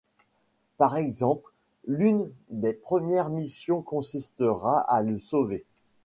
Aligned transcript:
Par 0.77 0.97
exemple 0.97 1.53
l'une 1.85 2.31
des 2.49 2.73
premières 2.73 3.29
missions 3.29 3.83
consistera 3.83 4.79
à 4.91 5.03
le 5.03 5.19
sauver. 5.19 5.63